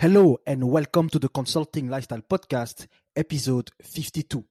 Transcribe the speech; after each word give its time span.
Hello 0.00 0.38
and 0.46 0.62
welcome 0.70 1.08
to 1.08 1.18
the 1.18 1.28
Consulting 1.28 1.88
Lifestyle 1.88 2.20
Podcast, 2.20 2.86
episode 3.16 3.72
52. 3.82 4.44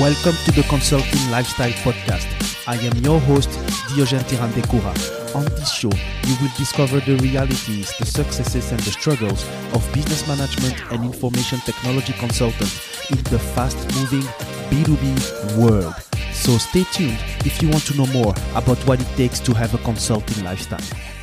Welcome 0.00 0.34
to 0.44 0.50
the 0.50 0.66
Consulting 0.68 1.30
Lifestyle 1.30 1.70
Podcast. 1.84 2.43
I 2.66 2.76
am 2.76 2.96
your 3.04 3.20
host, 3.20 3.50
Diogene 3.90 4.20
Ntirandekura. 4.20 4.94
On 5.34 5.44
this 5.44 5.70
show, 5.70 5.90
you 6.24 6.34
will 6.40 6.50
discover 6.56 6.98
the 7.00 7.16
realities, 7.16 7.92
the 7.98 8.06
successes, 8.06 8.70
and 8.72 8.80
the 8.80 8.90
struggles 8.90 9.46
of 9.74 9.86
business 9.92 10.26
management 10.26 10.74
and 10.90 11.04
information 11.04 11.58
technology 11.60 12.14
consultants 12.14 13.10
in 13.10 13.22
the 13.24 13.38
fast 13.38 13.76
moving 13.96 14.22
B2B 14.70 15.58
world. 15.58 15.94
So 16.32 16.56
stay 16.56 16.84
tuned 16.84 17.18
if 17.44 17.60
you 17.60 17.68
want 17.68 17.84
to 17.84 17.96
know 17.98 18.06
more 18.06 18.32
about 18.54 18.78
what 18.86 18.98
it 18.98 19.08
takes 19.16 19.40
to 19.40 19.52
have 19.52 19.74
a 19.74 19.78
consulting 19.84 20.42
lifestyle. 20.42 21.13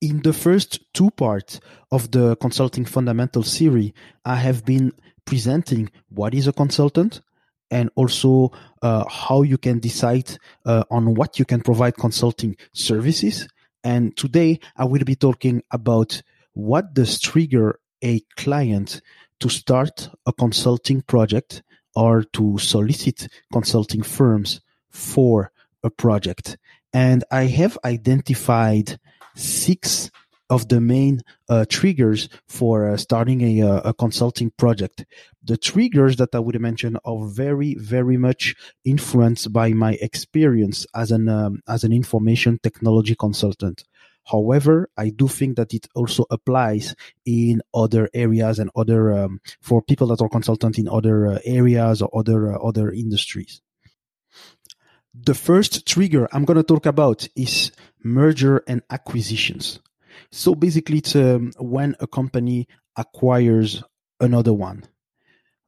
In 0.00 0.22
the 0.22 0.32
first 0.32 0.80
two 0.94 1.10
parts 1.10 1.60
of 1.90 2.10
the 2.10 2.34
Consulting 2.36 2.86
Fundamental 2.86 3.42
series, 3.42 3.92
I 4.24 4.36
have 4.36 4.64
been 4.64 4.94
presenting 5.26 5.90
what 6.08 6.32
is 6.32 6.46
a 6.46 6.54
consultant 6.54 7.20
and 7.70 7.90
also 7.96 8.50
uh, 8.80 9.06
how 9.10 9.42
you 9.42 9.58
can 9.58 9.78
decide 9.78 10.38
uh, 10.64 10.84
on 10.90 11.14
what 11.14 11.38
you 11.38 11.44
can 11.44 11.60
provide 11.60 11.98
consulting 11.98 12.56
services. 12.72 13.46
And 13.84 14.16
today 14.16 14.60
I 14.74 14.86
will 14.86 15.04
be 15.04 15.16
talking 15.16 15.62
about 15.70 16.22
what 16.54 16.94
does 16.94 17.20
trigger 17.20 17.78
a 18.02 18.20
client 18.38 19.02
to 19.40 19.50
start 19.50 20.08
a 20.24 20.32
consulting 20.32 21.02
project 21.02 21.62
or 21.94 22.22
to 22.32 22.56
solicit 22.56 23.28
consulting 23.52 24.02
firms 24.02 24.62
for 24.88 25.52
a 25.84 25.90
project. 25.90 26.56
And 26.94 27.22
I 27.30 27.44
have 27.44 27.76
identified 27.84 28.98
six 29.40 30.10
of 30.50 30.68
the 30.68 30.80
main 30.80 31.22
uh, 31.48 31.64
triggers 31.68 32.28
for 32.48 32.90
uh, 32.90 32.96
starting 32.96 33.40
a, 33.40 33.62
uh, 33.62 33.80
a, 33.90 33.94
consulting 33.94 34.50
project. 34.58 35.04
The 35.44 35.56
triggers 35.56 36.16
that 36.16 36.34
I 36.34 36.40
would 36.40 36.60
mention 36.60 36.98
are 37.04 37.26
very, 37.28 37.76
very 37.76 38.16
much 38.16 38.56
influenced 38.84 39.52
by 39.52 39.72
my 39.72 39.92
experience 40.02 40.86
as 40.94 41.12
an 41.12 41.28
um, 41.28 41.62
as 41.68 41.84
an 41.84 41.92
information 41.92 42.58
technology 42.62 43.14
consultant. 43.14 43.84
However, 44.24 44.90
I 44.96 45.10
do 45.10 45.28
think 45.28 45.56
that 45.56 45.72
it 45.72 45.86
also 45.94 46.24
applies 46.30 46.94
in 47.24 47.62
other 47.72 48.10
areas 48.12 48.58
and 48.58 48.70
other 48.76 49.12
um, 49.12 49.40
for 49.60 49.82
people 49.82 50.08
that 50.08 50.20
are 50.20 50.28
consultant 50.28 50.78
in 50.78 50.88
other 50.88 51.26
uh, 51.28 51.38
areas 51.44 52.02
or 52.02 52.10
other 52.12 52.52
uh, 52.52 52.58
other 52.58 52.90
industries. 52.90 53.62
The 55.14 55.34
first 55.34 55.86
trigger 55.86 56.28
I'm 56.32 56.44
going 56.44 56.56
to 56.56 56.62
talk 56.62 56.86
about 56.86 57.28
is 57.36 57.72
merger 58.02 58.62
and 58.66 58.82
acquisitions. 58.90 59.80
So 60.30 60.54
basically, 60.54 60.98
it's 60.98 61.16
um, 61.16 61.52
when 61.58 61.96
a 62.00 62.06
company 62.06 62.68
acquires 62.96 63.82
another 64.20 64.52
one 64.52 64.84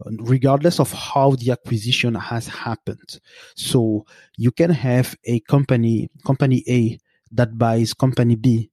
regardless 0.05 0.81
of 0.81 0.93
how 0.93 1.33
the 1.33 1.51
acquisition 1.51 2.15
has 2.15 2.47
happened. 2.49 3.21
So 3.55 4.07
you 4.37 4.51
can 4.51 4.71
have 4.71 5.17
a 5.25 5.41
company, 5.41 6.09
company 6.25 6.65
A 6.69 6.99
that 7.33 7.57
buys 7.59 7.95
company 7.95 8.37
B 8.37 8.71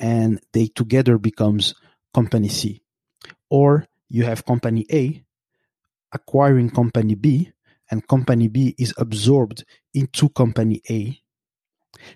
and 0.00 0.40
they 0.52 0.68
together 0.68 1.18
becomes 1.18 1.74
company 2.14 2.48
C. 2.48 2.82
Or 3.50 3.86
you 4.08 4.24
have 4.24 4.44
company 4.44 4.86
A 4.92 5.24
acquiring 6.12 6.70
company 6.70 7.14
B 7.14 7.52
and 7.90 8.06
company 8.08 8.48
B 8.48 8.74
is 8.78 8.94
absorbed 8.98 9.64
into 9.94 10.28
company 10.30 10.82
A. 10.90 11.20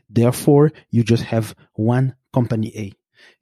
Therefore, 0.09 0.73
you 0.91 1.03
just 1.03 1.25
have 1.25 1.55
one 1.75 2.15
company 2.33 2.73
A. 2.77 2.93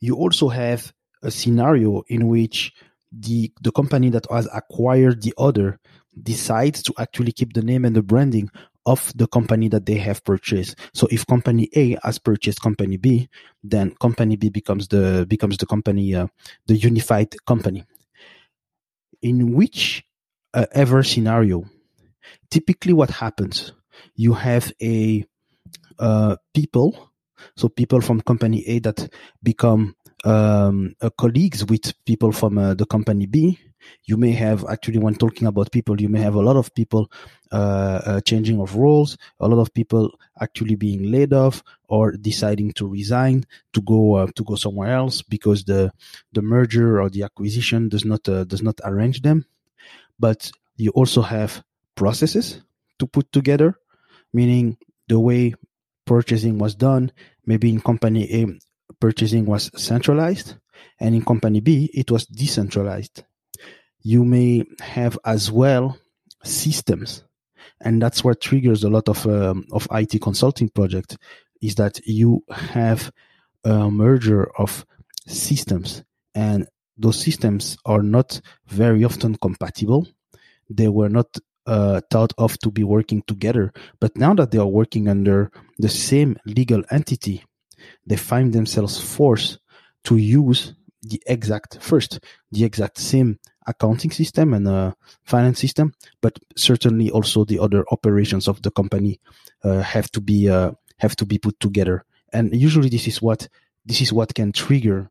You 0.01 0.17
also 0.17 0.49
have 0.49 0.93
a 1.23 1.31
scenario 1.31 2.03
in 2.09 2.29
which 2.29 2.73
the, 3.13 3.53
the 3.61 3.73
company 3.73 4.11
that 4.11 4.27
has 4.31 4.49
acquired 4.55 5.23
the 5.23 5.35
other 5.37 5.79
decides 6.23 6.83
to 6.83 6.95
actually 6.99 7.33
keep 7.33 7.53
the 7.53 7.63
name 7.63 7.85
and 7.85 7.95
the 7.95 8.03
branding 8.03 8.51
of 8.87 9.13
the 9.15 9.27
company 9.27 9.69
that 9.69 9.87
they 9.87 9.97
have 9.97 10.25
purchased. 10.25 10.77
So 10.95 11.07
if 11.11 11.27
company 11.27 11.69
A 11.75 11.97
has 12.03 12.19
purchased 12.19 12.63
company 12.63 12.97
B, 12.97 13.29
then 13.63 13.95
company 14.01 14.37
B 14.37 14.49
becomes 14.49 14.89
the 14.89 15.27
becomes 15.29 15.59
the 15.59 15.67
company 15.67 16.15
uh, 16.15 16.29
the 16.67 16.77
unified 16.77 17.35
company. 17.47 17.85
In 19.23 19.53
which 19.53 20.03
uh, 20.55 20.67
ever 20.73 21.03
scenario, 21.03 21.65
typically 22.51 22.93
what 22.93 23.11
happens, 23.11 23.73
you 24.15 24.33
have 24.35 24.73
a 24.83 25.25
uh, 25.99 26.37
people, 26.55 27.11
so 27.57 27.69
people 27.69 28.01
from 28.01 28.21
company 28.21 28.65
A 28.67 28.79
that 28.81 29.13
become 29.43 29.95
um, 30.25 30.95
uh, 31.01 31.11
colleagues 31.11 31.65
with 31.65 31.93
people 32.05 32.33
from 32.33 32.59
uh, 32.59 32.75
the 32.75 32.87
company 32.87 33.27
B. 33.27 33.59
You 34.05 34.19
may 34.19 34.33
have 34.33 34.65
actually, 34.69 34.99
when 34.99 35.15
talking 35.15 35.49
about 35.49 35.73
people, 35.73 35.99
you 36.01 36.11
may 36.11 36.21
have 36.21 36.35
a 36.35 36.41
lot 36.41 36.57
of 36.57 36.75
people 36.75 37.11
uh, 37.51 38.01
uh, 38.05 38.21
changing 38.21 38.61
of 38.61 38.77
roles, 38.77 39.17
a 39.41 39.49
lot 39.49 39.59
of 39.59 39.73
people 39.73 40.11
actually 40.41 40.75
being 40.75 41.11
laid 41.11 41.33
off 41.33 41.63
or 41.89 42.13
deciding 42.13 42.73
to 42.73 42.87
resign 42.87 43.47
to 43.73 43.81
go 43.81 44.17
uh, 44.17 44.27
to 44.35 44.45
go 44.45 44.55
somewhere 44.55 44.93
else 44.93 45.23
because 45.23 45.65
the 45.65 45.91
the 46.33 46.43
merger 46.43 47.01
or 47.01 47.09
the 47.09 47.23
acquisition 47.23 47.89
does 47.89 48.05
not 48.05 48.23
does 48.25 48.63
not 48.63 48.79
arrange 48.85 49.23
them. 49.23 49.47
But 50.19 50.51
you 50.77 50.91
also 50.91 51.23
have 51.23 51.65
processes 51.95 52.62
to 52.99 53.06
put 53.06 53.33
together, 53.33 53.78
meaning 54.33 54.77
the 55.09 55.19
way 55.19 55.55
purchasing 56.06 56.59
was 56.59 56.75
done. 56.75 57.12
Maybe 57.47 57.71
in 57.71 57.81
company 57.81 58.33
A, 58.33 58.47
purchasing 59.01 59.47
was 59.47 59.71
centralized, 59.77 60.55
and 60.99 61.15
in 61.15 61.25
company 61.25 61.61
B, 61.61 61.91
it 61.95 62.11
was 62.11 62.27
decentralized. 62.27 63.25
You 64.03 64.25
may 64.25 64.65
have 64.81 65.19
as 65.25 65.51
well 65.51 65.99
systems, 66.45 67.25
and 67.81 68.01
that's 68.01 68.25
what 68.25 68.41
triggers 68.41 68.84
a 68.84 68.91
lot 68.91 69.09
of 69.09 69.27
um, 69.27 69.67
of 69.72 69.89
IT 69.91 70.21
consulting 70.22 70.69
projects. 70.69 71.17
Is 71.61 71.75
that 71.75 72.01
you 72.07 72.43
have 72.51 73.12
a 73.65 73.91
merger 73.91 74.51
of 74.59 74.87
systems, 75.27 76.03
and 76.34 76.67
those 76.97 77.21
systems 77.21 77.77
are 77.84 78.03
not 78.03 78.41
very 78.67 79.05
often 79.05 79.37
compatible. 79.37 80.07
They 80.69 80.89
were 80.89 81.09
not 81.09 81.37
uh, 81.66 82.00
thought 82.10 82.32
of 82.38 82.59
to 82.60 82.71
be 82.71 82.84
working 82.84 83.22
together, 83.26 83.72
but 84.00 84.16
now 84.16 84.34
that 84.34 84.50
they 84.50 84.59
are 84.59 84.66
working 84.66 85.09
under 85.09 85.50
the 85.78 85.88
same 85.88 86.37
legal 86.44 86.82
entity, 86.91 87.44
they 88.06 88.16
find 88.16 88.53
themselves 88.53 89.00
forced 89.00 89.59
to 90.04 90.16
use 90.16 90.75
the 91.03 91.22
exact 91.26 91.78
first 91.81 92.21
the 92.53 92.62
exact 92.62 92.98
same 92.98 93.38
accounting 93.66 94.10
system 94.10 94.53
and 94.53 94.69
uh, 94.69 94.93
finance 95.25 95.59
system 95.59 95.94
but 96.21 96.38
certainly 96.56 97.10
also 97.10 97.44
the 97.44 97.59
other 97.59 97.84
operations 97.91 98.48
of 98.48 98.60
the 98.62 98.71
company 98.71 99.19
uh, 99.65 99.81
have 99.81 100.10
to 100.10 100.21
be 100.21 100.48
uh, 100.48 100.72
have 101.00 101.16
to 101.16 101.27
be 101.27 101.38
put 101.38 101.59
together. 101.60 102.04
And 102.32 102.54
usually 102.54 102.88
this 102.88 103.06
is 103.06 103.21
what 103.21 103.48
this 103.84 104.00
is 104.00 104.12
what 104.12 104.34
can 104.34 104.53
trigger 104.53 105.10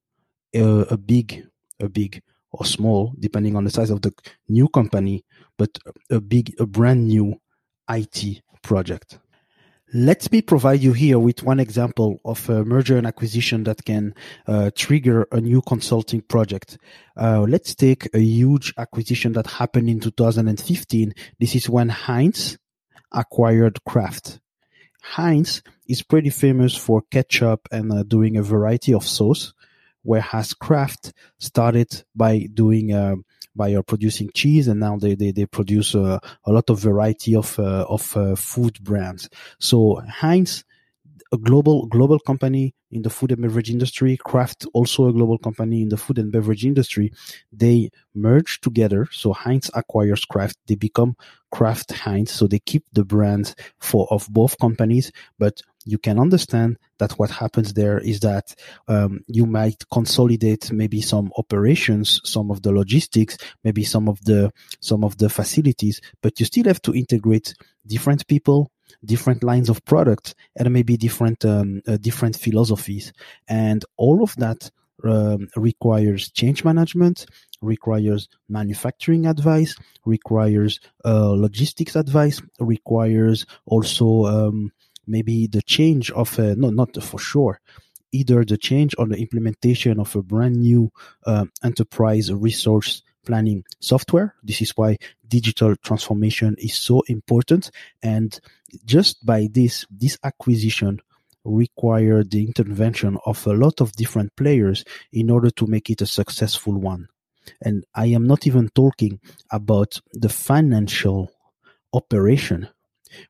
a, 0.55 0.63
a 0.91 0.97
big 0.97 1.45
a 1.79 1.89
big 1.89 2.21
or 2.51 2.66
small 2.66 3.13
depending 3.19 3.55
on 3.55 3.63
the 3.63 3.69
size 3.69 3.89
of 3.89 4.01
the 4.01 4.11
new 4.47 4.67
company 4.69 5.23
but 5.59 5.72
a 6.09 6.20
big 6.20 6.46
a 6.59 6.66
brand 6.66 7.02
new 7.08 7.28
IT 7.88 8.42
project 8.64 9.20
let 9.94 10.31
me 10.31 10.42
provide 10.42 10.81
you 10.81 10.94
here 10.94 11.18
with 11.18 11.42
one 11.42 11.59
example 11.59 12.22
of 12.24 12.47
a 12.47 12.64
merger 12.64 12.97
and 12.97 13.08
acquisition 13.08 13.64
that 13.64 13.84
can 13.84 14.14
uh, 14.47 14.70
trigger 14.75 15.28
a 15.31 15.42
new 15.42 15.62
consulting 15.62 16.22
project. 16.22 16.78
Uh, 17.18 17.42
let's 17.42 17.74
take 17.74 18.08
a 18.14 18.20
huge 18.20 18.72
acquisition 18.78 19.34
that 19.34 19.47
happened 19.47 19.90
in 19.90 20.00
2015. 20.00 21.14
This 21.40 21.56
is 21.56 21.70
when 21.70 21.90
Heinz 21.90 22.59
acquired 23.12 23.84
Kraft. 23.84 24.40
Heinz 25.02 25.64
is 25.88 26.03
pretty 26.03 26.29
famous 26.29 26.76
for 26.76 27.02
ketchup 27.09 27.67
and 27.72 27.91
uh, 27.91 28.03
doing 28.03 28.38
a 28.38 28.44
variety 28.44 28.94
of 28.94 29.03
sauce, 29.03 29.53
whereas 30.03 30.53
Kraft 30.53 31.14
started 31.40 32.03
by 32.16 32.47
doing 32.53 32.94
uh, 32.94 33.16
by 33.59 33.70
uh, 33.76 33.82
producing 33.91 34.29
cheese, 34.34 34.66
and 34.70 34.79
now 34.79 34.97
they 35.03 35.14
they, 35.22 35.32
they 35.38 35.46
produce 35.46 35.90
uh, 35.94 36.20
a 36.50 36.52
lot 36.52 36.67
of 36.70 36.79
variety 36.79 37.35
of 37.35 37.59
uh, 37.59 37.85
of 37.96 38.03
food 38.40 38.76
brands. 38.88 39.29
So 39.59 40.02
Heinz, 40.22 40.64
a 41.32 41.38
global 41.38 41.78
global 41.96 42.20
company 42.20 42.73
in 42.91 43.02
the 43.02 43.09
food 43.09 43.32
and 43.32 43.41
beverage 43.41 43.70
industry, 43.70 44.18
Kraft, 44.18 44.66
also 44.74 45.08
a 45.08 45.14
global 45.14 45.38
company 45.38 45.82
in 45.82 45.90
the 45.90 45.97
food 45.97 46.18
and 46.18 46.32
beverage 46.32 46.66
industry, 46.66 47.12
they 47.52 47.90
merge 48.16 48.62
together. 48.62 49.08
So 49.12 49.34
Heinz 49.34 49.70
acquires 49.74 50.26
Kraft, 50.26 50.58
they 50.68 50.76
become 50.76 51.16
Kraft 51.52 51.91
Heinz. 51.91 52.32
So 52.32 52.47
they 52.47 52.59
keep 52.59 52.84
the 52.94 53.06
brands 53.06 53.56
for 53.80 54.08
of 54.12 54.28
both 54.30 54.58
companies, 54.59 55.12
but 55.38 55.62
you 55.86 55.97
can 55.97 56.20
understand 56.20 56.78
that 57.00 57.14
what 57.14 57.32
happens 57.32 57.74
there 57.74 57.97
is 58.00 58.20
that 58.20 58.53
um, 58.88 59.22
you 59.28 59.46
might 59.46 59.84
consolidate 59.91 60.72
maybe 60.72 61.02
some 61.02 61.32
operations, 61.38 62.22
some 62.24 62.52
of 62.52 62.62
the 62.62 62.72
logistics, 62.72 63.38
maybe 63.64 63.84
some 63.84 64.08
of 64.08 64.24
the 64.26 64.52
some 64.82 65.03
of 65.03 65.18
the 65.18 65.30
facilities, 65.30 66.02
but 66.22 66.40
you 66.40 66.46
still 66.46 66.66
have 66.66 66.82
to 66.82 66.94
integrate 66.94 67.56
different 67.88 68.28
people, 68.28 68.72
different 69.03 69.44
lines 69.44 69.70
of 69.70 69.84
products, 69.86 70.36
and 70.56 70.72
maybe 70.72 70.97
different 70.97 71.44
um, 71.46 71.82
uh, 71.88 71.97
different 71.97 72.36
philosophies, 72.36 73.14
and 73.47 73.86
all 73.97 74.24
of 74.24 74.36
that 74.38 74.70
um, 75.03 75.47
requires 75.56 76.30
change 76.32 76.64
management, 76.64 77.26
requires 77.62 78.28
manufacturing 78.50 79.26
advice, 79.26 79.76
requires 80.06 80.80
uh, 81.06 81.32
logistics 81.32 81.96
advice, 81.96 82.41
requires 82.59 83.46
also 83.66 84.26
um, 84.26 84.72
maybe 85.08 85.47
the 85.47 85.62
change 85.62 86.12
of 86.12 86.38
no, 86.38 86.70
not 86.70 87.02
for 87.02 87.20
sure, 87.20 87.59
either 88.12 88.44
the 88.44 88.58
change 88.58 88.96
or 88.97 89.08
the 89.08 89.18
implementation 89.18 90.00
of 90.00 90.16
a 90.16 90.22
brand 90.22 90.56
new 90.58 90.91
uh, 91.26 91.46
enterprise 91.64 92.32
resource 92.34 93.03
planning 93.25 93.63
software. 93.79 94.35
This 94.43 94.61
is 94.61 94.71
why 94.75 94.97
digital 95.27 95.75
transformation 95.77 96.55
is 96.57 96.75
so 96.75 97.01
important. 97.07 97.71
And 98.01 98.39
just 98.85 99.25
by 99.25 99.49
this, 99.51 99.85
this 99.89 100.17
acquisition 100.23 100.99
required 101.45 102.31
the 102.31 102.43
intervention 102.45 103.17
of 103.25 103.45
a 103.47 103.53
lot 103.53 103.81
of 103.81 103.93
different 103.93 104.35
players 104.35 104.83
in 105.11 105.29
order 105.29 105.49
to 105.51 105.67
make 105.67 105.89
it 105.89 106.01
a 106.01 106.05
successful 106.05 106.77
one. 106.77 107.07
And 107.61 107.85
I 107.95 108.07
am 108.07 108.27
not 108.27 108.45
even 108.45 108.69
talking 108.69 109.19
about 109.51 109.99
the 110.13 110.29
financial 110.29 111.31
operation, 111.93 112.67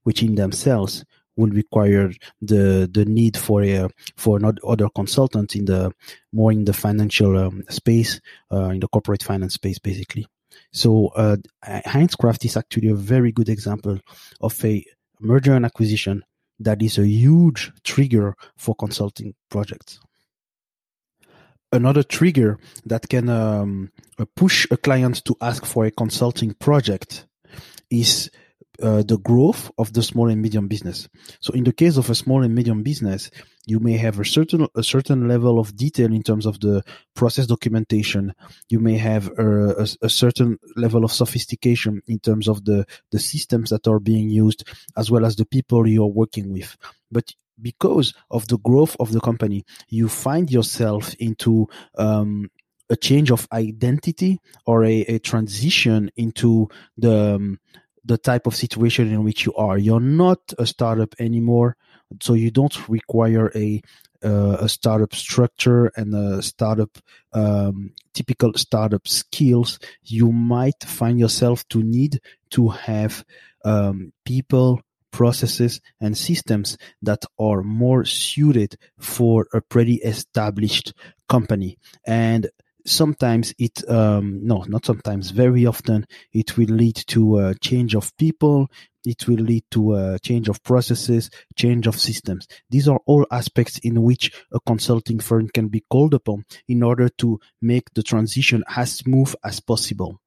which 0.03 0.23
in 0.23 0.35
themselves 0.35 1.05
will 1.39 1.49
require 1.49 2.11
the 2.41 2.89
the 2.91 3.05
need 3.05 3.37
for 3.37 3.63
a 3.63 3.89
for 4.17 4.39
not 4.39 4.59
other 4.67 4.89
consultant 4.89 5.55
in 5.55 5.65
the 5.65 5.91
more 6.31 6.51
in 6.51 6.65
the 6.65 6.73
financial 6.73 7.37
um, 7.37 7.63
space, 7.69 8.19
uh, 8.51 8.69
in 8.69 8.79
the 8.79 8.87
corporate 8.87 9.23
finance 9.23 9.55
space, 9.55 9.79
basically. 9.79 10.27
So 10.71 11.07
uh, 11.15 11.37
Heinz 11.63 12.15
Kraft 12.15 12.45
is 12.45 12.57
actually 12.57 12.89
a 12.89 12.95
very 12.95 13.31
good 13.31 13.49
example 13.49 13.99
of 14.41 14.65
a 14.65 14.85
merger 15.19 15.53
and 15.53 15.65
acquisition 15.65 16.23
that 16.59 16.81
is 16.81 16.97
a 16.97 17.07
huge 17.07 17.71
trigger 17.83 18.35
for 18.57 18.75
consulting 18.75 19.33
projects. 19.49 19.99
Another 21.71 22.03
trigger 22.03 22.57
that 22.85 23.09
can 23.09 23.29
um, 23.29 23.91
push 24.35 24.67
a 24.71 24.77
client 24.77 25.23
to 25.25 25.35
ask 25.39 25.65
for 25.65 25.85
a 25.85 25.91
consulting 25.91 26.53
project 26.55 27.27
is 27.89 28.29
uh, 28.81 29.03
the 29.03 29.17
growth 29.17 29.71
of 29.77 29.93
the 29.93 30.03
small 30.03 30.29
and 30.29 30.41
medium 30.41 30.67
business. 30.67 31.07
So 31.39 31.53
in 31.53 31.63
the 31.63 31.73
case 31.73 31.97
of 31.97 32.09
a 32.09 32.15
small 32.15 32.43
and 32.43 32.55
medium 32.55 32.83
business, 32.83 33.29
you 33.65 33.79
may 33.79 33.97
have 33.97 34.19
a 34.19 34.25
certain 34.25 34.67
a 34.75 34.83
certain 34.83 35.27
level 35.27 35.59
of 35.59 35.75
detail 35.75 36.11
in 36.13 36.23
terms 36.23 36.45
of 36.45 36.59
the 36.59 36.83
process 37.15 37.47
documentation. 37.47 38.33
You 38.69 38.79
may 38.79 38.97
have 38.97 39.29
a, 39.37 39.83
a, 39.83 39.87
a 40.03 40.09
certain 40.09 40.57
level 40.75 41.03
of 41.03 41.11
sophistication 41.11 42.01
in 42.07 42.19
terms 42.19 42.47
of 42.47 42.65
the 42.65 42.85
the 43.11 43.19
systems 43.19 43.69
that 43.69 43.87
are 43.87 43.99
being 43.99 44.29
used, 44.29 44.67
as 44.97 45.11
well 45.11 45.25
as 45.25 45.35
the 45.35 45.45
people 45.45 45.87
you 45.87 46.03
are 46.03 46.07
working 46.07 46.51
with. 46.51 46.77
But 47.11 47.33
because 47.61 48.13
of 48.31 48.47
the 48.47 48.57
growth 48.57 48.95
of 48.99 49.11
the 49.11 49.19
company, 49.19 49.65
you 49.89 50.07
find 50.07 50.49
yourself 50.49 51.13
into 51.15 51.67
um, 51.97 52.49
a 52.89 52.95
change 52.95 53.31
of 53.31 53.47
identity 53.51 54.39
or 54.65 54.83
a, 54.83 55.01
a 55.01 55.19
transition 55.19 56.09
into 56.15 56.67
the 56.97 57.35
um, 57.35 57.59
the 58.09 58.17
type 58.17 58.47
of 58.47 58.55
situation 58.55 59.07
in 59.13 59.23
which 59.23 59.45
you 59.45 59.53
are. 59.53 59.77
You're 59.77 59.99
not 59.99 60.41
a 60.57 60.65
startup 60.65 61.13
anymore, 61.19 61.77
so 62.19 62.33
you 62.33 62.49
don't 62.51 62.89
require 62.89 63.51
a 63.55 63.81
uh, 64.21 64.57
a 64.59 64.67
startup 64.67 65.15
structure 65.15 65.91
and 65.95 66.13
a 66.13 66.41
startup 66.41 66.97
um, 67.31 67.91
typical 68.13 68.51
startup 68.55 69.07
skills. 69.07 69.79
You 70.03 70.31
might 70.31 70.83
find 70.83 71.19
yourself 71.19 71.65
to 71.69 71.81
need 71.81 72.19
to 72.49 72.67
have 72.69 73.23
um, 73.63 74.11
people 74.25 74.81
processes 75.11 75.79
and 76.01 76.17
systems 76.17 76.77
that 77.01 77.23
are 77.39 77.63
more 77.63 78.03
suited 78.05 78.75
for 78.99 79.47
a 79.53 79.61
pretty 79.61 79.95
established 79.95 80.93
company 81.27 81.77
and 82.05 82.49
sometimes 82.89 83.53
it 83.57 83.87
um, 83.89 84.39
no 84.43 84.63
not 84.67 84.85
sometimes 84.85 85.31
very 85.31 85.65
often 85.65 86.05
it 86.33 86.57
will 86.57 86.69
lead 86.69 86.95
to 86.95 87.39
a 87.39 87.55
change 87.55 87.95
of 87.95 88.15
people 88.17 88.67
it 89.05 89.27
will 89.27 89.37
lead 89.37 89.63
to 89.71 89.95
a 89.95 90.19
change 90.19 90.49
of 90.49 90.61
processes 90.63 91.29
change 91.55 91.87
of 91.87 91.99
systems. 91.99 92.47
These 92.69 92.87
are 92.87 92.99
all 93.05 93.25
aspects 93.31 93.77
in 93.79 94.01
which 94.01 94.31
a 94.51 94.59
consulting 94.59 95.19
firm 95.19 95.47
can 95.49 95.69
be 95.69 95.85
called 95.89 96.13
upon 96.13 96.45
in 96.67 96.83
order 96.83 97.09
to 97.09 97.39
make 97.61 97.93
the 97.93 98.03
transition 98.03 98.63
as 98.75 98.91
smooth 98.91 99.33
as 99.43 99.59
possible 99.59 100.19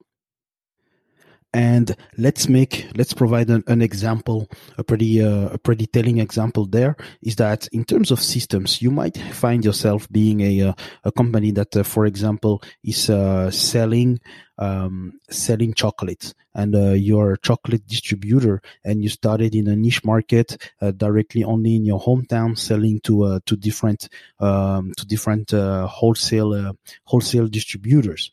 and 1.55 1.97
let's 2.17 2.49
make 2.49 2.87
let's 2.97 3.13
provide 3.13 3.51
an, 3.51 3.63
an 3.67 3.83
example 3.83 4.49
a 4.79 4.85
pretty 4.85 5.21
uh, 5.23 5.49
a 5.49 5.59
pretty 5.59 5.87
telling 5.87 6.19
example 6.19 6.67
there 6.67 6.97
is 7.23 7.37
that 7.37 7.69
in 7.73 7.85
terms 7.85 8.11
of 8.11 8.21
systems 8.21 8.81
you 8.81 8.91
might 8.91 9.17
find 9.19 9.65
yourself 9.65 10.09
being 10.11 10.41
a 10.41 10.53
a, 10.53 10.69
uh, 10.69 10.73
a 11.05 11.13
company 11.13 11.51
that 11.51 11.77
uh, 11.77 11.83
for 11.83 12.07
example 12.07 12.63
is 12.85 13.11
uh, 13.11 13.51
selling 13.51 14.21
um, 14.59 15.19
selling 15.31 15.75
chocolates. 15.75 16.35
And 16.55 16.75
uh, 16.75 16.93
you're 16.93 17.33
a 17.33 17.39
chocolate 17.39 17.87
distributor 17.87 18.61
and 18.85 19.03
you 19.03 19.09
started 19.09 19.55
in 19.55 19.67
a 19.69 19.75
niche 19.75 20.05
market 20.05 20.71
uh, 20.81 20.91
directly 20.91 21.43
only 21.43 21.77
in 21.77 21.85
your 21.87 22.01
hometown 22.01 22.59
selling 22.59 23.01
to 23.01 23.25
uh, 23.25 23.41
to 23.47 23.57
different 23.57 24.09
um, 24.39 24.93
to 24.99 25.07
different 25.07 25.51
wholesale 25.53 26.77
wholesale 27.05 27.49
distributors 27.49 28.33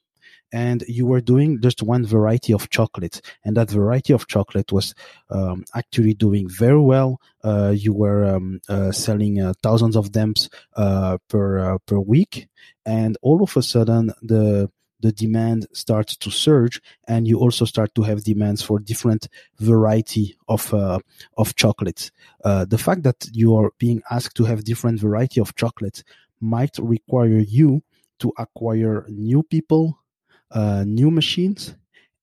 and 0.52 0.84
you 0.88 1.06
were 1.06 1.22
doing 1.22 1.62
just 1.62 1.84
one 1.84 2.06
variety 2.06 2.54
of 2.54 2.70
chocolate. 2.70 3.22
And 3.44 3.56
that 3.58 3.70
variety 3.70 4.14
of 4.14 4.28
chocolate 4.28 4.72
was 4.72 4.94
um, 5.30 5.66
actually 5.76 6.14
doing 6.14 6.50
very 6.50 6.80
well. 6.80 7.22
Uh, 7.44 7.74
you 7.76 7.94
were 7.94 8.26
um, 8.26 8.62
uh, 8.68 8.92
selling 8.92 9.42
uh, 9.42 9.54
thousands 9.62 9.96
of 9.96 10.14
them 10.14 10.34
uh, 10.76 11.18
per 11.28 11.60
uh, 11.60 11.78
per 11.86 12.00
week. 12.00 12.48
And 12.86 13.18
all 13.22 13.44
of 13.44 13.56
a 13.58 13.62
sudden 13.62 14.12
the 14.22 14.72
the 15.02 15.12
demand 15.14 15.66
starts 15.72 16.18
to 16.18 16.30
surge 16.30 16.82
and 17.08 17.26
you 17.26 17.40
also 17.40 17.64
start 17.64 17.96
to 17.96 18.02
have 18.02 18.22
demands 18.26 18.62
for 18.62 18.80
different 18.80 19.30
variety 19.58 20.36
of 20.50 20.74
uh, 20.74 21.00
of 21.38 21.56
chocolates. 21.56 22.12
The 22.44 22.78
fact 22.78 23.04
that 23.04 23.30
you 23.32 23.56
are 23.56 23.72
being 23.78 24.02
asked 24.12 24.36
to 24.38 24.46
have 24.46 24.66
different 24.66 25.00
variety 25.00 25.40
of 25.40 25.56
chocolates 25.56 26.04
might 26.42 26.78
require 26.78 27.38
you 27.38 27.82
to 28.20 28.34
acquire 28.38 29.06
new 29.08 29.44
people 29.44 29.98
uh, 30.52 30.84
new 30.86 31.12
machines 31.12 31.76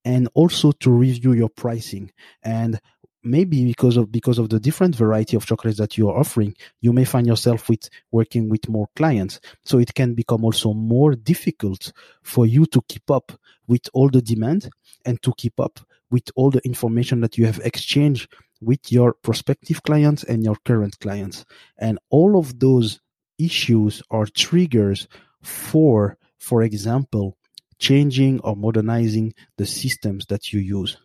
and 0.05 0.29
also 0.35 0.73
to 0.73 0.91
review 0.91 1.33
your 1.33 1.49
pricing. 1.49 2.11
And 2.43 2.81
maybe 3.27 3.65
because 3.65 3.97
of 3.97 4.11
because 4.13 4.39
of 4.39 4.49
the 4.49 4.61
different 4.61 4.95
variety 4.95 5.37
of 5.37 5.45
chocolates 5.45 5.79
that 5.79 5.99
you 5.99 6.09
are 6.09 6.17
offering 6.17 6.55
you 6.81 6.93
may 6.93 7.05
find 7.05 7.27
yourself 7.27 7.69
with 7.69 7.89
working 8.13 8.49
with 8.49 8.69
more 8.69 8.87
clients. 8.95 9.41
So 9.65 9.79
it 9.79 9.93
can 9.95 10.15
become 10.15 10.45
also 10.45 10.73
more 10.73 11.17
difficult 11.17 11.93
for 12.23 12.47
you 12.47 12.67
to 12.67 12.81
keep 12.89 13.11
up 13.11 13.33
with 13.67 13.89
all 13.93 14.09
the 14.09 14.23
demand 14.23 14.71
and 15.05 15.21
to 15.23 15.33
keep 15.37 15.59
up 15.59 15.81
with 16.11 16.31
all 16.37 16.51
the 16.51 16.65
information 16.65 17.21
that 17.21 17.37
you 17.37 17.47
have 17.47 17.61
exchanged 17.65 18.31
with 18.61 18.93
your 18.93 19.13
prospective 19.13 19.83
clients 19.83 20.23
and 20.23 20.45
your 20.45 20.57
current 20.65 20.99
clients. 21.01 21.45
And 21.79 21.99
all 22.11 22.39
of 22.39 22.59
those 22.59 23.01
issues 23.39 24.03
are 24.11 24.27
triggers 24.27 25.09
for 25.43 26.17
for 26.39 26.63
example 26.63 27.37
changing 27.79 28.41
or 28.41 28.57
modernizing 28.57 29.35
the 29.57 29.67
systems 29.67 30.27
that 30.27 30.53
you 30.53 30.61
use. 30.61 30.97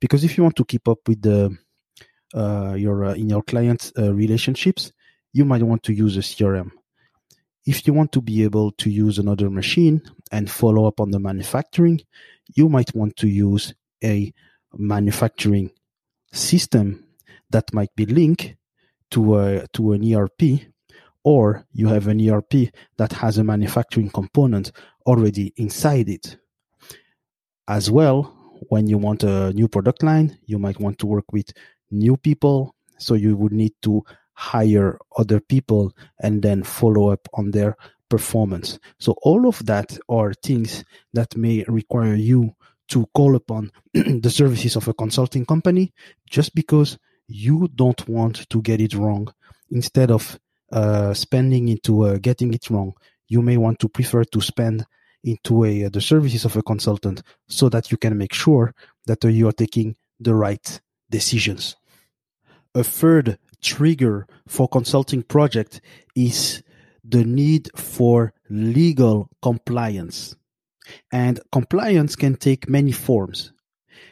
Because 0.00 0.24
if 0.24 0.36
you 0.36 0.42
want 0.42 0.56
to 0.56 0.64
keep 0.64 0.88
up 0.88 0.98
with 1.08 1.22
the 1.22 1.56
uh, 2.34 2.74
your 2.74 3.06
uh, 3.06 3.14
in 3.14 3.28
your 3.28 3.42
client 3.42 3.92
uh, 3.98 4.12
relationships, 4.14 4.92
you 5.32 5.44
might 5.44 5.62
want 5.62 5.82
to 5.84 5.92
use 5.92 6.16
a 6.16 6.20
CRM. 6.20 6.70
If 7.66 7.86
you 7.86 7.92
want 7.92 8.12
to 8.12 8.22
be 8.22 8.42
able 8.42 8.72
to 8.72 8.90
use 8.90 9.18
another 9.18 9.50
machine 9.50 10.02
and 10.32 10.50
follow 10.50 10.86
up 10.86 11.00
on 11.00 11.10
the 11.10 11.18
manufacturing, 11.18 12.00
you 12.54 12.68
might 12.68 12.94
want 12.94 13.16
to 13.16 13.28
use 13.28 13.74
a 14.02 14.32
manufacturing 14.76 15.70
system 16.32 17.04
that 17.50 17.72
might 17.74 17.94
be 17.96 18.06
linked 18.06 18.54
to 19.10 19.38
a, 19.38 19.66
to 19.72 19.92
an 19.92 20.14
ERP 20.14 20.60
or 21.24 21.66
you 21.72 21.88
have 21.88 22.06
an 22.06 22.28
ERP 22.28 22.72
that 22.96 23.12
has 23.12 23.38
a 23.38 23.44
manufacturing 23.44 24.08
component 24.08 24.72
already 25.10 25.52
inside 25.56 26.08
it. 26.08 26.36
As 27.66 27.90
well, 27.90 28.18
when 28.68 28.86
you 28.86 28.96
want 28.98 29.24
a 29.24 29.52
new 29.52 29.68
product 29.68 30.02
line, 30.02 30.38
you 30.46 30.58
might 30.58 30.78
want 30.78 30.98
to 31.00 31.06
work 31.06 31.32
with 31.32 31.52
new 31.90 32.16
people. 32.16 32.74
So 32.98 33.14
you 33.14 33.36
would 33.36 33.52
need 33.52 33.74
to 33.82 34.04
hire 34.34 34.98
other 35.16 35.40
people 35.40 35.92
and 36.22 36.42
then 36.42 36.62
follow 36.62 37.08
up 37.10 37.28
on 37.34 37.50
their 37.50 37.76
performance. 38.08 38.78
So 38.98 39.14
all 39.22 39.48
of 39.48 39.64
that 39.66 39.98
are 40.08 40.32
things 40.32 40.84
that 41.12 41.36
may 41.36 41.64
require 41.66 42.14
you 42.14 42.54
to 42.88 43.06
call 43.14 43.34
upon 43.36 43.70
the 43.94 44.30
services 44.30 44.76
of 44.76 44.88
a 44.88 44.94
consulting 44.94 45.44
company 45.44 45.92
just 46.28 46.54
because 46.54 46.98
you 47.26 47.68
don't 47.74 48.08
want 48.08 48.48
to 48.50 48.62
get 48.62 48.80
it 48.80 48.94
wrong. 48.94 49.32
Instead 49.70 50.10
of 50.10 50.38
uh, 50.72 51.14
spending 51.14 51.68
into 51.68 52.02
uh, 52.04 52.18
getting 52.18 52.52
it 52.54 52.70
wrong, 52.70 52.92
you 53.28 53.42
may 53.42 53.56
want 53.56 53.78
to 53.78 53.88
prefer 53.88 54.24
to 54.24 54.40
spend 54.40 54.84
into 55.24 55.64
a, 55.64 55.88
the 55.88 56.00
services 56.00 56.44
of 56.44 56.56
a 56.56 56.62
consultant 56.62 57.22
so 57.48 57.68
that 57.68 57.90
you 57.90 57.96
can 57.96 58.16
make 58.16 58.32
sure 58.32 58.74
that 59.06 59.24
uh, 59.24 59.28
you 59.28 59.48
are 59.48 59.52
taking 59.52 59.96
the 60.18 60.34
right 60.34 60.80
decisions. 61.10 61.76
A 62.74 62.84
third 62.84 63.38
trigger 63.60 64.26
for 64.48 64.68
consulting 64.68 65.22
project 65.22 65.80
is 66.14 66.62
the 67.04 67.24
need 67.24 67.70
for 67.76 68.32
legal 68.48 69.28
compliance. 69.42 70.36
And 71.12 71.40
compliance 71.52 72.16
can 72.16 72.36
take 72.36 72.68
many 72.68 72.92
forms. 72.92 73.52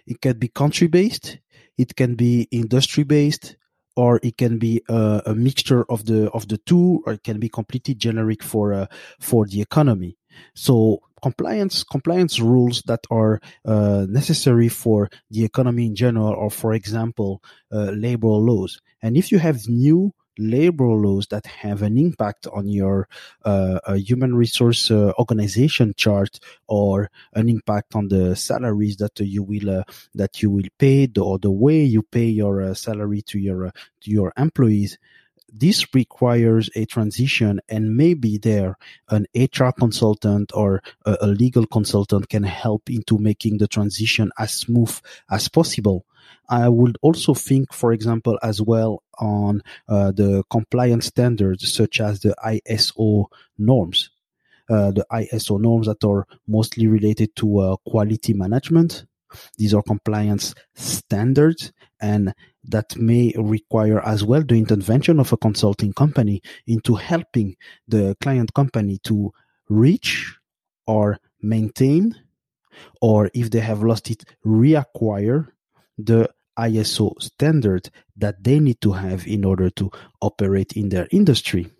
It 0.06 0.20
can 0.20 0.38
be 0.38 0.48
country 0.48 0.86
based, 0.86 1.38
it 1.76 1.96
can 1.96 2.14
be 2.14 2.48
industry 2.50 3.04
based, 3.04 3.56
or 3.96 4.20
it 4.22 4.36
can 4.36 4.58
be 4.58 4.82
a, 4.88 5.22
a, 5.26 5.34
mixture 5.34 5.84
of 5.90 6.04
the 6.04 6.30
of 6.30 6.48
the 6.48 6.58
two, 6.58 7.02
or 7.04 7.14
it 7.14 7.24
can 7.24 7.40
be 7.40 7.48
completely 7.48 7.94
generic 7.94 8.42
for 8.42 8.72
uh, 8.72 8.86
for 9.20 9.46
the 9.46 9.60
economy. 9.60 10.17
So 10.54 11.00
compliance 11.22 11.84
compliance 11.84 12.40
rules 12.40 12.82
that 12.82 13.00
are 13.10 13.40
uh, 13.64 14.06
necessary 14.08 14.68
for 14.68 15.10
the 15.30 15.44
economy 15.44 15.86
in 15.86 15.94
general, 15.94 16.32
or 16.32 16.50
for 16.50 16.72
example, 16.74 17.42
uh, 17.72 17.90
labor 17.90 18.28
laws. 18.28 18.80
And 19.02 19.16
if 19.16 19.32
you 19.32 19.38
have 19.38 19.68
new 19.68 20.12
labor 20.38 20.86
laws 20.86 21.26
that 21.28 21.46
have 21.46 21.82
an 21.82 21.98
impact 21.98 22.46
on 22.46 22.68
your 22.68 23.08
uh, 23.44 23.94
human 23.94 24.34
resource 24.34 24.90
uh, 24.90 25.12
organization 25.18 25.92
chart 25.96 26.38
or 26.68 27.10
an 27.34 27.48
impact 27.48 27.94
on 27.94 28.08
the 28.08 28.36
salaries 28.36 28.96
that 28.96 29.18
you 29.18 29.42
will 29.42 29.80
uh, 29.80 29.82
that 30.14 30.40
you 30.42 30.50
will 30.50 30.68
pay 30.78 31.08
or 31.20 31.38
the 31.38 31.50
way 31.50 31.82
you 31.82 32.02
pay 32.02 32.26
your 32.26 32.62
uh, 32.62 32.74
salary 32.74 33.22
to 33.22 33.38
your 33.38 33.66
uh, 33.66 33.70
to 34.00 34.10
your 34.10 34.32
employees 34.36 34.98
this 35.52 35.94
requires 35.94 36.70
a 36.74 36.84
transition 36.84 37.60
and 37.68 37.96
maybe 37.96 38.38
there 38.38 38.76
an 39.08 39.26
HR 39.34 39.70
consultant 39.70 40.52
or 40.54 40.82
a, 41.06 41.16
a, 41.22 41.26
legal 41.26 41.66
consultant 41.66 42.28
can 42.28 42.42
help 42.42 42.90
into 42.90 43.18
making 43.18 43.58
the 43.58 43.68
transition 43.68 44.30
as 44.38 44.52
smooth 44.52 44.94
as 45.30 45.48
possible. 45.48 46.04
I 46.50 46.68
would 46.68 46.98
also 47.02 47.34
think, 47.34 47.72
for 47.72 47.92
example, 47.92 48.38
as 48.42 48.60
well 48.60 49.02
on 49.18 49.62
uh, 49.88 50.12
the 50.12 50.44
compliance 50.50 51.06
standards 51.06 51.72
such 51.72 52.00
as 52.00 52.20
the 52.20 52.34
ISO 52.44 53.26
norms. 53.56 54.10
Uh, 54.70 54.90
the 54.90 55.06
ISO 55.10 55.58
norms 55.58 55.86
that 55.86 56.04
are 56.04 56.26
mostly 56.46 56.86
related 56.86 57.34
to 57.36 57.58
uh, 57.58 57.76
quality 57.86 58.34
management. 58.34 59.06
These 59.56 59.74
are 59.74 59.82
compliance 59.82 60.54
standards 60.74 61.72
and 62.00 62.34
that 62.64 62.96
may 62.96 63.32
require 63.36 64.00
as 64.04 64.24
well 64.24 64.42
the 64.42 64.54
intervention 64.54 65.18
of 65.20 65.32
a 65.32 65.36
consulting 65.36 65.92
company 65.92 66.42
into 66.66 66.94
helping 66.94 67.56
the 67.86 68.16
client 68.20 68.52
company 68.54 68.98
to 69.04 69.32
reach 69.68 70.36
or 70.86 71.18
maintain 71.40 72.14
or 73.00 73.30
if 73.34 73.50
they 73.50 73.60
have 73.60 73.82
lost 73.82 74.10
it 74.10 74.24
reacquire 74.44 75.48
the 75.96 76.28
ISO 76.58 77.20
standard 77.22 77.88
that 78.16 78.42
they 78.42 78.58
need 78.58 78.80
to 78.80 78.92
have 78.92 79.26
in 79.26 79.44
order 79.44 79.70
to 79.70 79.90
operate 80.20 80.72
in 80.72 80.88
their 80.88 81.06
industry. 81.12 81.70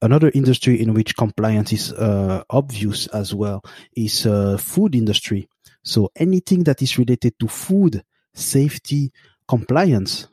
Another 0.00 0.30
industry 0.34 0.80
in 0.80 0.94
which 0.94 1.16
compliance 1.16 1.72
is 1.72 1.92
uh, 1.92 2.44
obvious 2.50 3.08
as 3.08 3.34
well 3.34 3.64
is 3.96 4.26
uh, 4.26 4.56
food 4.56 4.94
industry. 4.94 5.48
So 5.82 6.10
anything 6.14 6.62
that 6.64 6.80
is 6.82 6.98
related 6.98 7.34
to 7.40 7.48
food 7.48 8.04
safety 8.38 9.12
compliance, 9.46 10.28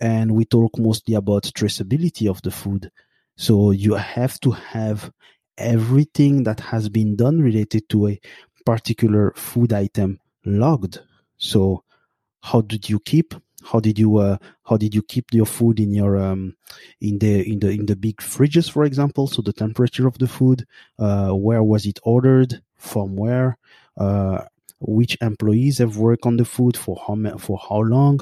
and 0.00 0.32
we 0.32 0.44
talk 0.44 0.78
mostly 0.78 1.14
about 1.14 1.44
traceability 1.44 2.28
of 2.28 2.40
the 2.42 2.50
food. 2.50 2.90
So 3.36 3.70
you 3.70 3.94
have 3.94 4.38
to 4.40 4.50
have 4.50 5.10
everything 5.56 6.44
that 6.44 6.60
has 6.60 6.88
been 6.88 7.16
done 7.16 7.40
related 7.40 7.88
to 7.90 8.08
a 8.08 8.20
particular 8.64 9.32
food 9.36 9.72
item 9.72 10.20
logged. 10.44 11.00
So 11.36 11.84
how 12.42 12.60
did 12.60 12.88
you 12.88 13.00
keep? 13.00 13.34
How 13.62 13.80
did 13.80 13.98
you 13.98 14.16
uh, 14.16 14.38
how 14.64 14.78
did 14.78 14.94
you 14.94 15.02
keep 15.02 15.26
your 15.32 15.46
food 15.46 15.80
in 15.80 15.92
your 15.92 16.16
um, 16.16 16.56
in 17.00 17.18
the 17.18 17.46
in 17.46 17.60
the 17.60 17.70
in 17.70 17.86
the 17.86 17.96
big 17.96 18.16
fridges 18.18 18.70
for 18.70 18.84
example? 18.84 19.26
So 19.26 19.42
the 19.42 19.52
temperature 19.52 20.06
of 20.06 20.16
the 20.18 20.28
food 20.28 20.66
uh, 20.98 21.30
where 21.30 21.62
was 21.62 21.84
it 21.84 21.98
ordered? 22.02 22.62
From 22.76 23.16
where? 23.16 23.58
Uh, 23.98 24.44
which 24.80 25.16
employees 25.20 25.78
have 25.78 25.96
worked 25.96 26.26
on 26.26 26.36
the 26.36 26.44
food 26.44 26.76
for 26.76 26.96
how 27.06 27.16
for 27.38 27.58
how 27.68 27.80
long 27.80 28.20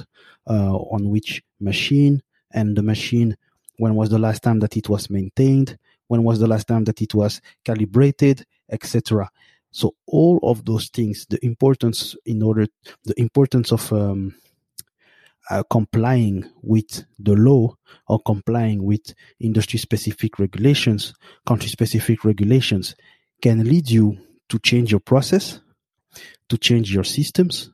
uh, 0.49 0.75
on 0.77 1.09
which 1.09 1.43
machine 1.61 2.23
and 2.53 2.77
the 2.77 2.83
machine 2.83 3.37
when 3.79 3.95
was 3.95 4.11
the 4.11 4.19
last 4.19 4.43
time 4.43 4.59
that 4.59 4.77
it 4.77 4.89
was 4.89 5.09
maintained 5.09 5.79
when 6.09 6.25
was 6.25 6.41
the 6.41 6.47
last 6.47 6.67
time 6.67 6.85
that 6.85 7.01
it 7.01 7.15
was 7.15 7.41
calibrated 7.65 8.45
etc 8.71 9.31
so 9.71 9.95
all 10.07 10.41
of 10.43 10.65
those 10.65 10.89
things, 10.89 11.27
the 11.29 11.45
importance 11.45 12.17
in 12.25 12.43
order, 12.43 12.67
the 13.05 13.19
importance 13.21 13.73
of 13.73 13.93
um, 13.93 14.35
uh, 15.51 15.63
complying 15.71 16.49
with 16.63 17.05
the 17.19 17.35
law 17.35 17.75
or 18.09 18.21
complying 18.21 18.83
with 18.83 19.15
industry 19.41 19.79
specific 19.79 20.39
regulations, 20.39 21.15
country 21.47 21.69
specific 21.69 22.25
regulations 22.25 22.95
can 23.43 23.65
lead 23.65 23.91
you 23.91 24.19
to 24.49 24.59
change 24.59 24.91
your 24.91 25.01
process, 25.01 25.61
to 26.49 26.59
change 26.59 26.93
your 26.93 27.05
systems, 27.05 27.71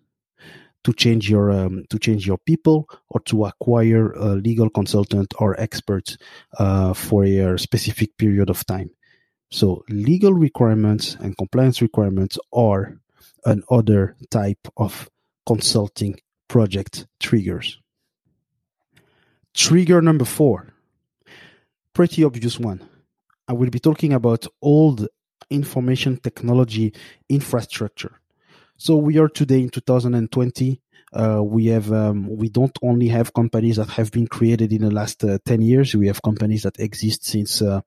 to 0.85 0.93
change 0.93 1.31
your 1.31 1.51
um, 1.51 1.85
to 1.91 1.99
change 1.99 2.27
your 2.27 2.39
people, 2.39 2.89
or 3.09 3.21
to 3.21 3.47
acquire 3.47 4.13
a 4.13 4.35
legal 4.35 4.69
consultant 4.71 5.33
or 5.39 5.59
experts 5.61 6.17
uh, 6.59 6.93
for 6.93 7.25
a 7.25 7.59
specific 7.59 8.17
period 8.19 8.51
of 8.51 8.65
time. 8.67 8.91
So 9.51 9.85
legal 9.89 10.35
requirements 10.35 11.17
and 11.21 11.37
compliance 11.37 11.81
requirements 11.81 12.39
are 12.53 12.99
another 13.45 14.17
type 14.31 14.67
of 14.77 15.09
consulting 15.47 16.17
project 16.49 17.07
triggers. 17.21 17.79
Trigger 19.55 20.03
number 20.03 20.25
four, 20.25 20.75
pretty 21.93 22.25
obvious 22.25 22.59
one. 22.59 22.83
I 23.47 23.53
will 23.53 23.71
be 23.71 23.79
talking 23.79 24.13
about 24.13 24.47
old 24.61 25.07
information 25.51 26.17
technology 26.17 26.93
infrastructure. 27.29 28.21
So 28.77 28.97
we 28.97 29.19
are 29.19 29.29
today 29.29 29.61
in 29.63 29.71
2020 29.71 30.81
uh, 31.15 31.41
we 31.45 31.67
have 31.67 31.93
um, 31.93 32.29
we 32.29 32.49
don't 32.49 32.77
only 32.83 33.07
have 33.09 33.33
companies 33.33 33.77
that 33.77 33.89
have 33.89 34.11
been 34.11 34.27
created 34.27 34.73
in 34.73 34.83
the 34.83 34.91
last 34.91 35.23
uh, 35.23 35.39
10 35.45 35.63
years. 35.63 35.95
We 35.95 36.09
have 36.09 36.21
companies 36.23 36.65
that 36.65 36.81
exist 36.81 37.25
since 37.25 37.63
uh, 37.63 37.83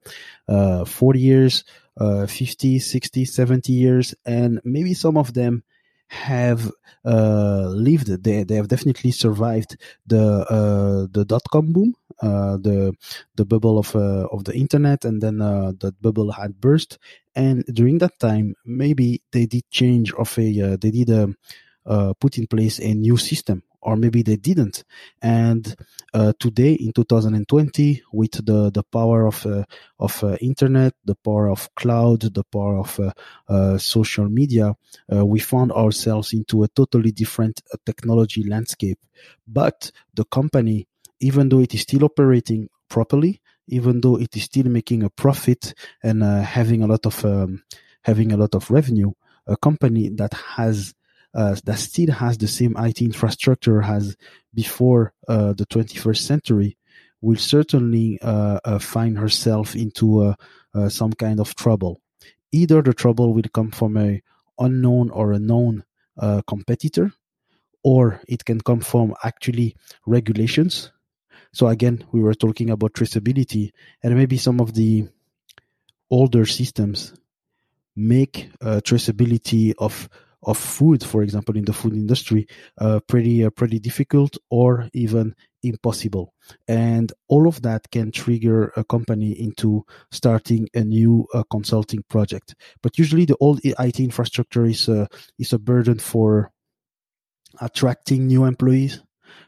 uh 0.47 0.85
40 0.85 1.19
years 1.19 1.63
uh, 1.99 2.25
50 2.25 2.79
60 2.79 3.25
70 3.25 3.73
years 3.73 4.15
and 4.25 4.61
maybe 4.63 4.93
some 4.93 5.17
of 5.17 5.33
them 5.33 5.63
have 6.07 6.71
uh, 7.05 7.67
lived. 7.67 8.07
They, 8.23 8.43
they 8.43 8.55
have 8.55 8.67
definitely 8.67 9.11
survived 9.11 9.77
the 10.05 11.07
the 11.11 11.25
dot 11.25 11.43
com 11.51 11.73
boom 11.73 11.93
the 12.21 12.93
the 13.35 13.45
bubble 13.45 13.77
of 13.77 13.95
of 13.95 14.43
the 14.43 14.55
internet 14.55 15.05
and 15.05 15.21
then 15.21 15.37
that 15.37 15.95
bubble 16.01 16.31
had 16.31 16.59
burst. 16.59 16.97
And 17.35 17.63
during 17.65 17.99
that 17.99 18.19
time 18.19 18.55
maybe 18.65 19.21
they 19.31 19.45
did 19.45 19.69
change 19.69 20.13
of 20.13 20.37
a 20.39 20.77
they 20.77 20.91
did 20.91 21.11
um, 21.11 21.35
uh, 21.85 22.13
put 22.19 22.37
in 22.37 22.47
place 22.47 22.79
a 22.79 22.93
new 22.93 23.17
system 23.17 23.63
or 23.87 23.95
maybe 23.95 24.21
they 24.21 24.35
didn't. 24.35 24.83
And 25.21 25.73
uh, 26.13 26.33
today, 26.39 26.73
in 26.73 26.91
2020, 26.91 28.03
with 28.11 28.45
the 28.45 28.69
the 28.69 28.83
power 28.83 29.25
of 29.25 29.45
uh, 29.45 29.63
of 29.97 30.21
uh, 30.23 30.35
internet, 30.41 30.93
the 31.05 31.15
power 31.15 31.49
of 31.49 31.73
cloud, 31.75 32.21
the 32.21 32.43
power 32.43 32.77
of 32.77 32.99
uh, 32.99 33.11
uh, 33.47 33.77
social 33.77 34.27
media, 34.29 34.75
we 35.09 35.39
found 35.39 35.71
ourselves 35.71 36.33
into 36.33 36.63
a 36.63 36.67
totally 36.67 37.11
different 37.11 37.61
technology 37.85 38.43
landscape. 38.43 38.99
But 39.47 39.89
the 40.13 40.25
company, 40.25 40.87
even 41.21 41.47
though 41.47 41.61
it 41.61 41.73
is 41.73 41.81
still 41.81 42.03
operating 42.03 42.67
properly, 42.89 43.41
even 43.69 44.01
though 44.01 44.17
it 44.19 44.35
is 44.35 44.43
still 44.43 44.67
making 44.67 45.03
a 45.03 45.09
profit 45.09 45.73
and 46.03 46.21
having 46.23 46.83
a 46.83 46.87
lot 46.87 47.05
of 47.05 47.23
um, 47.23 47.63
having 48.01 48.33
a 48.33 48.37
lot 48.37 48.53
of 48.53 48.69
revenue, 48.69 49.11
a 49.47 49.55
company 49.55 50.09
that 50.09 50.33
has 50.33 50.93
uh, 51.37 51.55
that 51.63 51.77
still 51.77 52.11
has 52.11 52.37
the 52.37 52.47
same 52.47 52.75
IT 52.77 53.01
infrastructure 53.01 53.81
as 53.81 54.17
before 54.53 55.13
uh, 55.29 55.53
the 55.53 55.65
21st 55.67 56.17
century 56.17 56.77
will 57.21 57.37
certainly 57.37 58.19
uh, 58.21 58.59
uh 58.65 58.79
find 58.79 59.17
herself 59.17 59.75
into 59.75 60.35
uh, 60.75 60.89
some 60.89 61.13
kind 61.13 61.39
of 61.39 61.55
trouble. 61.55 62.01
Either 62.51 62.81
the 62.81 62.93
trouble 62.93 63.33
will 63.33 63.49
come 63.53 63.71
from 63.71 63.97
a 63.97 64.21
unknown 64.59 65.09
or 65.11 65.31
a 65.31 65.39
known 65.39 65.83
competitor, 66.47 67.11
or 67.83 68.19
it 68.27 68.43
can 68.43 68.59
come 68.59 68.79
from 68.79 69.13
actually 69.23 69.75
regulations 70.07 70.91
So 71.57 71.67
again, 71.67 72.05
we 72.11 72.21
were 72.21 72.35
talking 72.35 72.69
about 72.69 72.93
traceability 72.93 73.71
and 74.03 74.15
maybe 74.15 74.37
some 74.37 74.59
of 74.59 74.73
the 74.73 75.07
older 76.09 76.45
systems 76.45 77.13
make 77.95 78.49
uh, 78.61 78.79
traceability 78.83 79.73
of 79.79 80.07
of 80.43 80.57
food, 80.57 81.03
for 81.03 81.23
example, 81.23 81.57
in 81.57 81.65
the 81.65 81.73
food 81.73 81.93
industry, 81.93 82.47
uh, 82.79 82.99
pretty 83.07 83.43
uh, 83.43 83.49
pretty 83.49 83.79
difficult 83.79 84.37
or 84.49 84.89
even 84.93 85.33
impossible. 85.63 86.33
And 86.67 87.11
all 87.27 87.47
of 87.47 87.61
that 87.63 87.89
can 87.91 88.11
trigger 88.11 88.71
a 88.75 88.83
company 88.83 89.31
into 89.31 89.83
starting 90.11 90.69
a 90.73 90.83
new 90.83 91.27
uh, 91.33 91.43
consulting 91.49 92.03
project. 92.09 92.55
But 92.81 92.97
usually, 92.97 93.25
the 93.25 93.37
old 93.39 93.59
IT 93.63 93.99
infrastructure 93.99 94.65
is 94.65 94.87
a 94.87 95.07
is 95.39 95.53
a 95.53 95.59
burden 95.59 95.99
for 95.99 96.51
attracting 97.59 98.27
new 98.27 98.45
employees. 98.45 99.01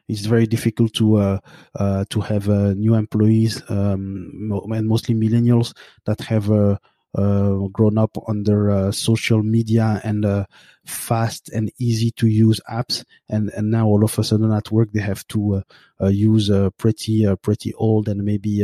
It's 0.07 0.25
very 0.25 0.47
difficult 0.47 0.93
to 0.95 1.17
uh, 1.17 1.39
uh, 1.75 2.05
to 2.09 2.21
have 2.21 2.49
uh, 2.49 2.73
new 2.73 2.95
employees 2.95 3.61
um, 3.69 4.51
and 4.71 4.87
mostly 4.87 5.15
millennials 5.15 5.73
that 6.05 6.19
have 6.21 6.51
uh, 6.51 6.77
grown 7.15 7.97
up 7.97 8.17
under 8.27 8.69
uh, 8.69 8.91
social 8.91 9.41
media 9.41 9.99
and 10.03 10.25
uh, 10.25 10.45
fast 10.85 11.49
and 11.49 11.71
easy 11.79 12.11
to 12.11 12.27
use 12.27 12.61
apps 12.69 13.03
and 13.29 13.49
and 13.49 13.71
now 13.71 13.87
all 13.87 14.03
of 14.03 14.17
a 14.19 14.23
sudden 14.23 14.51
at 14.51 14.71
work 14.71 14.91
they 14.91 15.01
have 15.01 15.27
to 15.27 15.63
use 16.09 16.51
pretty 16.77 17.25
pretty 17.41 17.73
old 17.73 18.07
and 18.07 18.23
maybe 18.23 18.63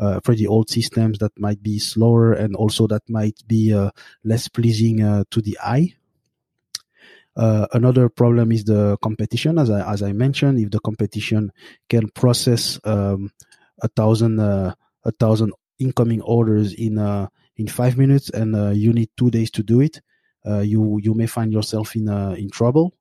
uh, 0.00 0.20
pretty 0.20 0.46
old 0.46 0.68
systems 0.68 1.18
that 1.18 1.38
might 1.38 1.62
be 1.62 1.78
slower 1.78 2.32
and 2.32 2.56
also 2.56 2.86
that 2.86 3.08
might 3.08 3.40
be 3.46 3.72
uh, 3.72 3.90
less 4.24 4.48
pleasing 4.48 5.02
uh, 5.02 5.24
to 5.30 5.40
the 5.40 5.56
eye. 5.62 5.94
another 7.36 8.08
problem 8.08 8.50
is 8.52 8.64
the 8.64 8.96
competition, 9.02 9.58
as 9.58 9.70
I 9.70 9.80
as 9.92 10.02
I 10.02 10.12
mentioned. 10.12 10.58
If 10.58 10.70
the 10.70 10.80
competition 10.80 11.52
can 11.88 12.08
process 12.10 12.80
um, 12.84 13.30
a 13.82 13.88
thousand 13.88 14.40
a 14.40 14.74
thousand 15.18 15.52
incoming 15.78 16.22
orders 16.22 16.72
in 16.74 16.98
in 17.56 17.68
five 17.68 17.96
minutes 17.96 18.30
and 18.30 18.54
uh, 18.56 18.70
you 18.70 18.92
need 18.92 19.10
two 19.16 19.30
days 19.30 19.50
to 19.52 19.62
do 19.62 19.80
it, 19.80 20.00
uh, 20.46 20.60
you 20.60 20.98
you 21.02 21.14
may 21.14 21.26
find 21.26 21.52
yourself 21.52 21.94
in 21.96 22.08
uh, 22.08 22.34
in 22.36 22.50
trouble. 22.50 22.94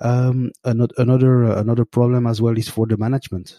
Um, 0.00 0.50
another 0.64 1.44
another 1.44 1.84
problem 1.84 2.26
as 2.26 2.40
well 2.40 2.56
is 2.58 2.68
for 2.68 2.86
the 2.86 2.96
management. 2.96 3.56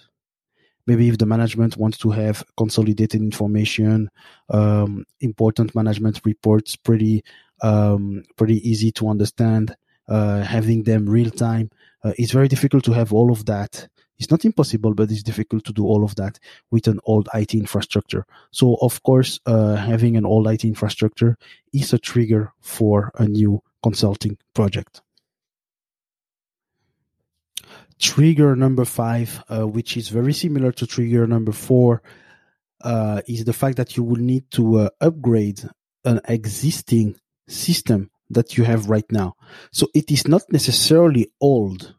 Maybe 0.85 1.07
if 1.07 1.17
the 1.17 1.25
management 1.25 1.77
wants 1.77 1.97
to 1.99 2.11
have 2.11 2.43
consolidated 2.57 3.21
information, 3.21 4.09
um, 4.49 5.05
important 5.21 5.73
management 5.73 6.19
reports, 6.25 6.75
pretty 6.75 7.23
um, 7.61 8.23
pretty 8.35 8.67
easy 8.69 8.91
to 8.93 9.07
understand, 9.07 9.75
uh, 10.09 10.41
having 10.41 10.83
them 10.83 11.05
real 11.07 11.31
time. 11.31 11.69
Uh, 12.03 12.11
it's 12.17 12.33
very 12.33 12.49
difficult 12.49 12.83
to 12.83 12.91
have 12.91 13.13
all 13.13 13.31
of 13.31 13.45
that 13.45 13.87
it's 14.23 14.31
not 14.31 14.45
impossible, 14.45 14.93
but 14.93 15.11
it's 15.11 15.21
difficult 15.21 15.65
to 15.65 15.73
do 15.73 15.85
all 15.85 16.05
of 16.05 16.15
that 16.15 16.39
with 16.71 16.87
an 16.87 16.99
old 17.03 17.27
IT 17.33 17.53
infrastructure. 17.53 18.25
So, 18.51 18.77
of 18.81 19.03
course, 19.03 19.39
uh, 19.45 19.75
having 19.75 20.15
an 20.15 20.25
old 20.25 20.47
IT 20.47 20.63
infrastructure 20.63 21.37
is 21.73 21.91
a 21.91 21.99
trigger 21.99 22.53
for 22.61 23.11
a 23.15 23.27
new 23.27 23.61
consulting 23.81 24.37
project. 24.53 25.01
Trigger 27.99 28.55
number 28.55 28.85
five, 28.85 29.43
uh, 29.49 29.67
which 29.67 29.97
is 29.97 30.07
very 30.07 30.33
similar 30.33 30.71
to 30.71 30.87
trigger 30.87 31.27
number 31.27 31.51
four, 31.51 32.01
uh, 32.81 33.21
is 33.27 33.43
the 33.43 33.53
fact 33.53 33.75
that 33.75 33.97
you 33.97 34.03
will 34.03 34.21
need 34.21 34.49
to 34.51 34.79
uh, 34.79 34.89
upgrade 35.01 35.67
an 36.05 36.21
existing 36.29 37.15
system 37.49 38.09
that 38.29 38.57
you 38.57 38.63
have 38.63 38.89
right 38.89 39.09
now. 39.11 39.35
So 39.71 39.87
it 39.93 40.11
is 40.11 40.29
not 40.29 40.43
necessarily 40.49 41.29
old, 41.41 41.95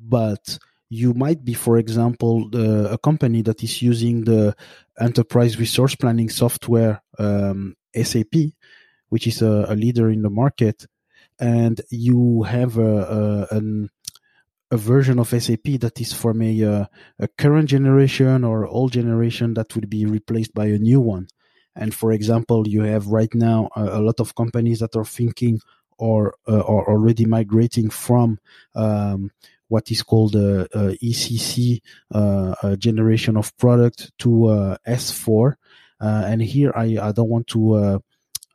but 0.00 0.58
you 0.90 1.12
might 1.14 1.44
be, 1.44 1.54
for 1.54 1.78
example, 1.78 2.48
a 2.54 2.98
company 2.98 3.42
that 3.42 3.62
is 3.62 3.82
using 3.82 4.24
the 4.24 4.54
enterprise 4.98 5.58
resource 5.58 5.94
planning 5.94 6.30
software 6.30 7.02
um, 7.18 7.76
SAP, 7.94 8.34
which 9.08 9.26
is 9.26 9.42
a, 9.42 9.66
a, 9.68 9.74
leader 9.74 10.10
in 10.10 10.22
the 10.22 10.30
market, 10.30 10.86
and 11.38 11.80
you 11.90 12.42
have 12.44 12.78
a, 12.78 13.46
a, 13.50 13.56
an, 13.56 13.90
a 14.70 14.76
version 14.76 15.18
of 15.18 15.28
SAP 15.28 15.80
that 15.80 16.00
is 16.00 16.12
from 16.12 16.42
a, 16.42 16.64
uh, 16.64 16.86
a 17.18 17.28
current 17.28 17.68
generation 17.68 18.44
or 18.44 18.66
old 18.66 18.92
generation 18.92 19.54
that 19.54 19.74
would 19.74 19.90
be 19.90 20.06
replaced 20.06 20.54
by 20.54 20.66
a 20.66 20.78
new 20.78 21.00
one. 21.00 21.28
And 21.76 21.94
for 21.94 22.12
example, 22.12 22.66
you 22.66 22.82
have 22.82 23.06
right 23.06 23.32
now 23.34 23.68
a, 23.76 23.82
a 23.82 24.00
lot 24.00 24.20
of 24.20 24.34
companies 24.34 24.80
that 24.80 24.96
are 24.96 25.04
thinking 25.04 25.60
or 25.98 26.34
uh, 26.46 26.60
are 26.60 26.88
already 26.88 27.24
migrating 27.24 27.90
from 27.90 28.38
um, 28.74 29.30
what 29.68 29.90
is 29.90 30.02
called 30.02 30.34
a, 30.34 30.62
a 30.76 30.96
ECC 30.96 31.80
uh, 32.12 32.76
generation 32.76 33.36
of 33.36 33.56
product 33.58 34.10
to 34.18 34.46
uh, 34.46 34.76
S4. 34.86 35.54
Uh, 36.00 36.24
and 36.26 36.42
here 36.42 36.72
I, 36.74 36.98
I 37.00 37.12
don't 37.12 37.28
want 37.28 37.46
to 37.48 38.00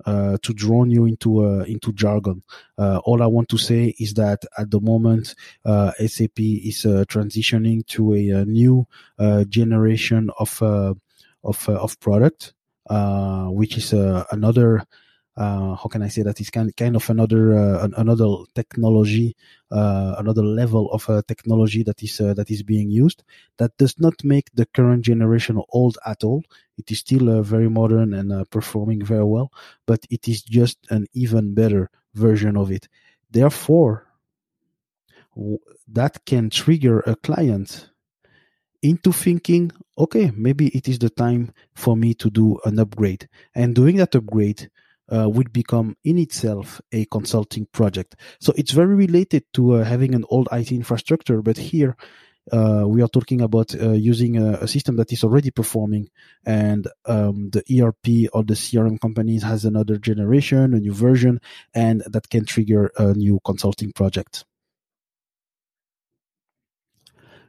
uh, 0.06 0.38
to 0.42 0.54
drown 0.54 0.92
you 0.92 1.06
into 1.06 1.46
uh, 1.46 1.64
into 1.64 1.94
jargon. 1.94 2.44
Uh, 2.78 3.00
all 3.06 3.22
I 3.22 3.28
want 3.28 3.48
to 3.50 3.58
say 3.58 3.94
is 4.00 4.16
that 4.16 4.44
at 4.58 4.70
the 4.70 4.82
moment, 4.82 5.34
SAP 5.66 6.40
is 6.40 6.84
transitioning 7.08 7.86
to 7.88 8.14
a, 8.14 8.30
a 8.42 8.46
new 8.46 8.86
generation 9.48 10.30
of 10.40 10.62
of 10.62 11.70
of 11.70 12.00
product, 12.00 12.54
which 12.90 13.78
is 13.78 13.94
another 13.94 14.86
uh, 15.36 15.76
how 15.76 15.88
can 15.90 16.04
I 16.04 16.10
say 16.10 16.22
that 16.24 16.40
it's 16.40 16.50
kind 16.50 16.76
kind 16.76 16.96
of 16.96 17.10
another 17.10 17.58
uh, 17.58 17.88
another 17.98 18.28
technology, 18.54 19.36
uh, 19.72 20.16
another 20.18 20.44
level 20.44 20.92
of 20.92 21.10
uh, 21.10 21.22
technology 21.28 21.84
that 21.84 22.04
is 22.04 22.22
uh, 22.22 22.34
that 22.36 22.52
is 22.52 22.62
being 22.62 22.90
used. 22.92 23.24
That 23.58 23.76
does 23.78 24.00
not 24.00 24.24
make 24.24 24.52
the 24.54 24.66
current 24.68 25.04
generation 25.04 25.60
old 25.70 25.98
at 26.06 26.24
all. 26.24 26.44
It 26.78 26.92
is 26.92 27.00
still 27.00 27.30
uh, 27.30 27.42
very 27.42 27.70
modern 27.70 28.14
and 28.14 28.50
performing 28.52 29.04
very 29.04 29.24
well, 29.26 29.52
but 29.88 30.06
it 30.10 30.28
is 30.28 30.44
just 30.44 30.78
an 30.90 31.08
even 31.14 31.54
better 31.54 31.90
version 32.14 32.56
of 32.56 32.72
it. 32.72 32.88
Therefore, 33.32 34.06
w- 35.36 35.60
that 35.88 36.26
can 36.26 36.50
trigger 36.52 37.00
a 37.02 37.16
client 37.16 37.90
into 38.84 39.12
thinking, 39.14 39.72
okay, 39.98 40.32
maybe 40.36 40.68
it 40.70 40.88
is 40.88 41.00
the 41.00 41.10
time 41.10 41.52
for 41.74 41.96
me 41.96 42.14
to 42.14 42.30
do 42.30 42.60
an 42.66 42.78
upgrade. 42.80 43.28
And 43.56 43.74
doing 43.74 43.96
that 43.98 44.14
upgrade 44.14 44.70
uh, 45.12 45.30
would 45.30 45.52
become 45.52 45.96
in 46.04 46.18
itself 46.18 46.82
a 46.92 47.06
consulting 47.06 47.68
project. 47.72 48.16
So 48.40 48.54
it's 48.56 48.72
very 48.72 48.96
related 48.96 49.44
to 49.54 49.76
uh, 49.76 49.84
having 49.84 50.16
an 50.16 50.26
old 50.30 50.48
IT 50.52 50.72
infrastructure, 50.72 51.42
but 51.42 51.58
here 51.58 51.96
uh, 52.52 52.84
we 52.86 53.02
are 53.02 53.08
talking 53.08 53.42
about 53.42 53.74
uh, 53.76 53.92
using 53.92 54.38
a, 54.38 54.54
a, 54.54 54.68
system 54.68 54.98
that 54.98 55.14
is 55.14 55.24
already 55.24 55.50
performing, 55.50 56.10
and 56.46 56.88
um, 57.06 57.50
the 57.52 57.64
ERP 57.80 58.30
or 58.34 58.44
the 58.44 58.54
CRM 58.54 59.00
companies 59.00 59.44
has 59.44 59.64
another 59.64 59.98
generation, 59.98 60.74
a 60.74 60.80
new 60.80 60.94
version, 60.94 61.40
and 61.74 62.04
that 62.06 62.30
can 62.30 62.46
trigger 62.46 62.92
a 62.98 63.14
new 63.14 63.40
consulting 63.46 63.94
project. 63.94 64.44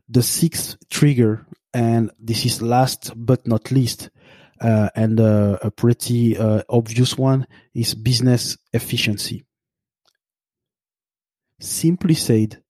The 0.08 0.22
sixth 0.22 0.76
trigger, 0.90 1.44
and 1.72 2.12
this 2.20 2.46
is 2.46 2.62
last 2.62 3.12
but 3.16 3.48
not 3.48 3.72
least, 3.72 4.10
uh, 4.64 4.88
and 4.94 5.20
uh, 5.20 5.58
a 5.60 5.70
pretty 5.70 6.38
uh, 6.38 6.62
obvious 6.70 7.18
one 7.18 7.46
is 7.74 7.94
business 7.94 8.56
efficiency. 8.72 9.44
Simply 11.60 12.14
said, 12.14 12.62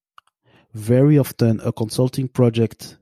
very 0.72 1.18
often 1.18 1.60
a 1.64 1.72
consulting 1.72 2.26
project 2.26 2.98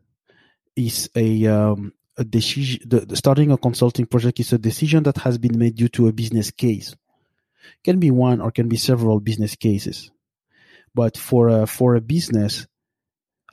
is 0.76 1.09
a 1.16 1.46
um, 1.46 1.94
a 2.18 2.24
decision. 2.24 2.81
The, 2.87 3.00
the 3.00 3.16
starting 3.16 3.50
a 3.50 3.57
consulting 3.57 4.05
project 4.05 4.40
is 4.40 4.52
a 4.52 4.59
decision 4.59 5.05
that 5.05 5.16
has 5.18 5.38
been 5.38 5.59
made 5.59 5.76
due 5.76 5.88
to 5.88 6.09
a 6.09 6.12
business 6.12 6.50
case. 6.50 6.94
Can 7.85 7.98
be 7.98 8.11
one 8.11 8.42
or 8.42 8.50
can 8.50 8.68
be 8.68 8.76
several 8.76 9.20
business 9.20 9.57
cases, 9.57 10.11
but 10.94 11.16
for 11.16 11.48
a 11.48 11.66
for 11.66 11.94
a 11.94 12.02
business, 12.02 12.66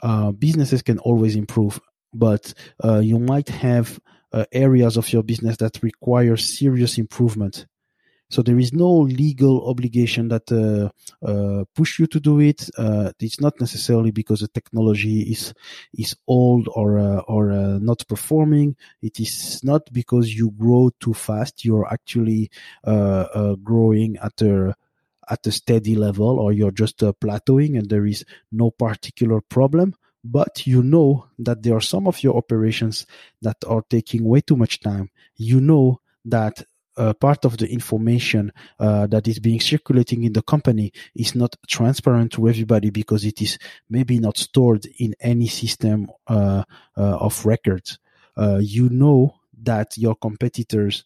uh, 0.01 0.31
businesses 0.31 0.81
can 0.81 0.99
always 0.99 1.37
improve. 1.37 1.79
But 2.13 2.53
uh, 2.83 2.99
you 2.99 3.19
might 3.19 3.47
have 3.47 3.99
uh, 4.31 4.45
areas 4.51 4.97
of 4.97 5.11
your 5.11 5.23
business 5.23 5.57
that 5.57 5.81
require 5.83 6.37
serious 6.37 6.97
improvement. 6.97 7.65
So 8.31 8.43
there 8.43 8.59
is 8.59 8.73
no 8.73 8.91
legal 8.91 9.67
obligation 9.67 10.27
that 10.27 10.51
uh, 10.51 10.89
uh, 11.27 11.65
push 11.75 11.97
you 11.97 12.05
to 12.07 12.19
do 12.19 12.39
it. 12.39 12.69
Uh, 12.77 13.11
it's 13.19 13.41
not 13.41 13.59
necessarily 13.59 14.11
because 14.11 14.41
the 14.41 14.47
technology 14.47 15.21
is 15.21 15.53
is 15.97 16.15
old 16.27 16.69
or 16.75 16.99
uh, 16.99 17.21
or 17.21 17.51
uh, 17.51 17.79
not 17.79 18.07
performing. 18.07 18.75
It 19.01 19.19
is 19.19 19.63
not 19.63 19.91
because 19.91 20.31
you 20.31 20.51
grow 20.51 20.91
too 20.99 21.15
fast. 21.15 21.65
You're 21.65 21.91
actually 21.91 22.51
growing 22.83 24.17
at 24.17 24.39
a 24.43 24.75
at 25.31 25.47
a 25.47 25.51
steady 25.51 25.95
level, 25.95 26.39
or 26.39 26.53
you're 26.53 26.71
just 26.71 26.99
plateauing, 26.99 27.79
and 27.79 27.89
there 27.89 28.05
is 28.05 28.25
no 28.51 28.69
particular 28.69 29.41
problem 29.41 29.95
but 30.23 30.67
you 30.67 30.83
know 30.83 31.27
that 31.39 31.63
there 31.63 31.75
are 31.75 31.81
some 31.81 32.07
of 32.07 32.21
your 32.23 32.35
operations 32.35 33.05
that 33.41 33.57
are 33.67 33.83
taking 33.89 34.23
way 34.23 34.41
too 34.41 34.55
much 34.55 34.79
time. 34.79 35.09
You 35.35 35.61
know 35.61 36.01
that 36.25 36.63
uh, 36.97 37.13
part 37.13 37.45
of 37.45 37.57
the 37.57 37.67
information 37.71 38.51
uh, 38.79 39.07
that 39.07 39.27
is 39.27 39.39
being 39.39 39.61
circulating 39.61 40.25
in 40.25 40.33
the 40.33 40.41
company 40.41 40.91
is 41.15 41.33
not 41.33 41.55
transparent 41.67 42.33
to 42.33 42.49
everybody 42.49 42.89
because 42.89 43.23
it 43.23 43.41
is 43.41 43.57
maybe 43.89 44.19
not 44.19 44.37
stored 44.37 44.85
in 44.99 45.15
any 45.21 45.47
system 45.47 46.07
uh, 46.27 46.63
uh 46.97 47.17
of 47.17 47.45
records. 47.45 47.99
Uh, 48.35 48.59
you 48.61 48.89
know 48.89 49.33
that 49.61 49.97
your 49.97 50.15
competitors 50.15 51.05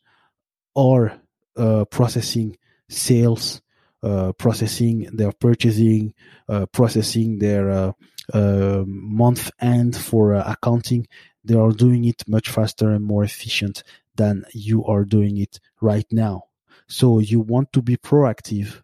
are 0.75 1.19
uh, 1.57 1.85
processing 1.85 2.57
sales, 2.89 3.61
Uh, 4.03 4.07
uh, 4.13 4.31
processing 4.33 5.09
their 5.13 5.31
purchasing, 5.31 6.13
processing 6.71 7.39
their 7.39 7.93
month 8.85 9.49
end 9.59 9.95
for 9.95 10.33
uh, 10.33 10.43
accounting. 10.45 11.07
They 11.43 11.55
are 11.55 11.71
doing 11.71 12.05
it 12.05 12.27
much 12.27 12.49
faster 12.49 12.91
and 12.91 13.03
more 13.03 13.23
efficient 13.23 13.83
than 14.15 14.45
you 14.53 14.85
are 14.85 15.05
doing 15.05 15.37
it 15.37 15.59
right 15.81 16.05
now. 16.11 16.43
So 16.87 17.19
you 17.19 17.39
want 17.39 17.71
to 17.73 17.81
be 17.81 17.97
proactive. 17.97 18.81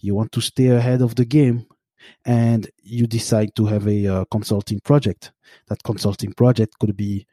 You 0.00 0.14
want 0.14 0.32
to 0.32 0.40
stay 0.40 0.68
ahead 0.68 1.02
of 1.02 1.14
the 1.14 1.24
game 1.24 1.66
and 2.24 2.68
you 2.82 3.06
decide 3.06 3.54
to 3.56 3.66
have 3.66 3.86
a 3.86 4.06
uh, 4.06 4.24
consulting 4.30 4.80
project. 4.80 5.32
That 5.68 5.82
consulting 5.82 6.32
project 6.32 6.78
could 6.78 6.96
be 6.96 7.26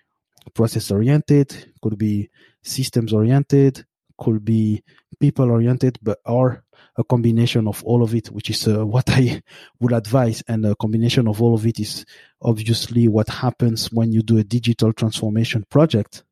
process 0.54 0.92
oriented, 0.92 1.74
could 1.82 1.98
be 1.98 2.30
systems 2.62 3.14
oriented, 3.14 3.86
could 4.18 4.44
be 4.44 4.84
people 5.20 5.50
oriented, 5.50 5.98
but 6.02 6.20
or 6.26 6.64
a 6.98 7.04
combination 7.04 7.68
of 7.68 7.84
all 7.84 8.04
of 8.04 8.14
it, 8.14 8.28
which 8.28 8.50
is 8.50 8.68
uh, 8.68 8.86
what 8.86 9.10
I 9.10 9.42
would 9.80 9.94
advise. 9.94 10.44
And 10.48 10.66
a 10.66 10.76
combination 10.76 11.28
of 11.28 11.42
all 11.42 11.54
of 11.54 11.66
it 11.66 11.80
is 11.80 12.06
obviously 12.42 13.08
what 13.08 13.30
happens 13.30 13.92
when 13.92 14.12
you 14.12 14.22
do 14.22 14.38
a 14.38 14.44
digital 14.44 14.94
transformation 14.94 15.66
project 15.70 16.24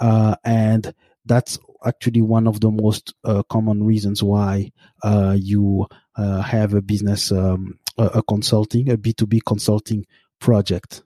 uh, 0.00 0.36
and 0.44 0.92
that's 1.26 1.58
actually 1.84 2.22
one 2.22 2.46
of 2.46 2.60
the 2.60 2.70
most 2.70 3.14
uh, 3.24 3.42
common 3.44 3.82
reasons 3.82 4.22
why 4.22 4.70
uh, 5.02 5.36
you 5.38 5.86
uh, 6.16 6.42
have 6.42 6.74
a 6.74 6.82
business, 6.82 7.30
um, 7.32 7.78
a, 7.98 8.04
a, 8.06 8.22
consulting, 8.22 8.90
a 8.90 8.96
B2B 8.96 9.40
consulting 9.46 10.06
project. 10.40 11.02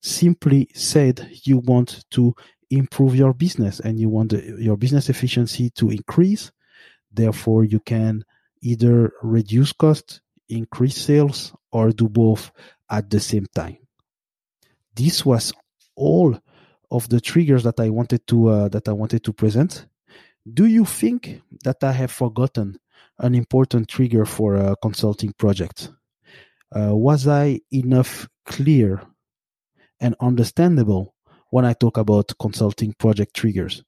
Simply 0.00 0.68
said, 0.74 1.28
you 1.44 1.58
want 1.58 2.04
to 2.10 2.34
improve 2.72 3.14
your 3.14 3.34
business 3.34 3.80
and 3.80 4.00
you 4.00 4.08
want 4.08 4.30
the, 4.30 4.56
your 4.58 4.76
business 4.76 5.08
efficiency 5.08 5.70
to 5.70 5.90
increase. 5.90 6.50
Therefore, 7.12 7.64
you 7.64 7.80
can 7.80 8.24
either 8.62 9.12
reduce 9.22 9.72
costs, 9.72 10.20
increase 10.48 10.96
sales, 10.96 11.54
or 11.70 11.92
do 11.92 12.08
both 12.08 12.50
at 12.90 13.10
the 13.10 13.20
same 13.20 13.46
time. 13.54 13.76
This 14.94 15.24
was 15.24 15.52
all 15.94 16.38
of 16.90 17.08
the 17.08 17.20
triggers 17.20 17.62
that 17.64 17.78
I 17.78 17.90
wanted 17.90 18.26
to 18.28 18.48
uh, 18.48 18.68
that 18.68 18.88
I 18.88 18.92
wanted 18.92 19.24
to 19.24 19.32
present. 19.32 19.86
Do 20.52 20.66
you 20.66 20.84
think 20.84 21.42
that 21.64 21.84
I 21.84 21.92
have 21.92 22.10
forgotten 22.10 22.78
an 23.18 23.34
important 23.34 23.88
trigger 23.88 24.24
for 24.24 24.56
a 24.56 24.76
consulting 24.76 25.32
project? 25.32 25.90
Uh, 26.74 26.96
was 26.96 27.28
I 27.28 27.60
enough 27.70 28.28
clear 28.46 29.02
and 30.00 30.16
understandable 30.20 31.14
when 31.52 31.64
I 31.66 31.74
talk 31.74 31.98
about 31.98 32.32
consulting 32.40 32.94
project 32.94 33.36
triggers? 33.36 33.84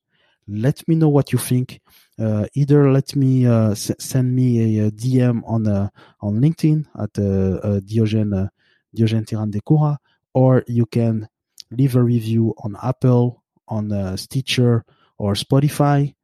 Let 0.46 0.87
me 0.87 0.96
know 0.96 1.09
what 1.09 1.33
you 1.33 1.38
think. 1.38 1.81
Uh, 2.20 2.44
either 2.53 2.92
let 2.92 3.16
me 3.16 3.46
uh, 3.46 3.70
s- 3.70 3.90
send 3.98 4.37
me 4.37 4.79
a, 4.79 4.88
a, 4.88 4.90
DM 4.90 5.40
on 5.46 5.66
uh, 5.66 5.88
on 6.20 6.35
LinkedIn 6.44 6.85
at 7.05 7.18
uh, 7.18 7.81
Diogène 7.81 8.50
Diogène 8.94 9.24
Ntirandekura, 9.24 9.96
or 10.35 10.62
you 10.66 10.85
can 10.85 11.27
leave 11.70 11.96
a 11.96 12.03
review 12.03 12.55
on 12.62 12.77
Apple, 12.83 13.42
on 13.68 13.90
uh, 13.90 14.14
Stitcher, 14.16 14.85
or 15.16 15.33
Spotify. 15.33 16.14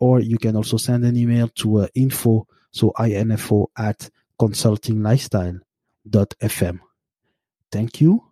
Or 0.00 0.18
you 0.18 0.38
can 0.38 0.56
also 0.56 0.76
send 0.76 1.04
an 1.04 1.16
email 1.16 1.46
to 1.60 1.82
uh, 1.82 1.86
info, 1.94 2.48
so 2.72 2.92
info 2.98 3.70
at 3.78 4.10
consultinglifestyle.fm. 4.40 6.80
Thank 7.70 8.00
you 8.00 8.24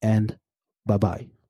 and 0.00 0.38
bye 0.86 0.96
bye. 0.96 1.41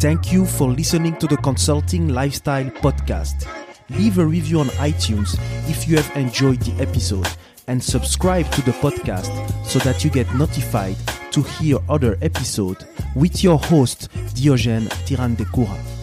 Thank 0.00 0.32
you 0.32 0.46
for 0.46 0.68
listening 0.68 1.16
to 1.16 1.26
the 1.26 1.36
Consulting 1.38 2.08
Lifestyle 2.10 2.66
Podcast. 2.66 3.48
Leave 3.90 4.18
a 4.18 4.24
review 4.24 4.60
on 4.60 4.68
iTunes 4.78 5.36
if 5.68 5.88
you 5.88 5.96
have 5.96 6.16
enjoyed 6.16 6.60
the 6.60 6.80
episode 6.80 7.26
and 7.66 7.82
subscribe 7.82 8.48
to 8.52 8.62
the 8.62 8.70
podcast 8.72 9.32
so 9.66 9.80
that 9.80 10.04
you 10.04 10.10
get 10.10 10.32
notified 10.36 10.96
to 11.32 11.42
hear 11.42 11.78
other 11.88 12.16
episodes 12.22 12.84
with 13.16 13.42
your 13.42 13.58
host 13.58 14.08
Diogène 14.34 14.88
Ntirandekura. 14.88 15.97